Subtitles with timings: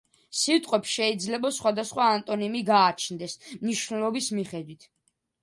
[0.43, 4.91] სიტყვებს შეიძლება სხვადასხვა ანტონიმი გააჩნდეს, მნიშვნელობის მიხედვით.